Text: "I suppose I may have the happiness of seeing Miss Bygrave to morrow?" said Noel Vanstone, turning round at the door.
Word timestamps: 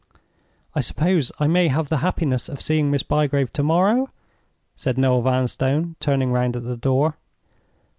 "I 0.73 0.79
suppose 0.79 1.31
I 1.39 1.45
may 1.45 1.67
have 1.67 1.89
the 1.89 1.97
happiness 1.99 2.49
of 2.49 2.59
seeing 2.59 2.89
Miss 2.89 3.03
Bygrave 3.03 3.53
to 3.53 3.61
morrow?" 3.61 4.09
said 4.75 4.97
Noel 4.97 5.21
Vanstone, 5.21 5.95
turning 5.99 6.31
round 6.31 6.55
at 6.55 6.63
the 6.63 6.75
door. 6.75 7.19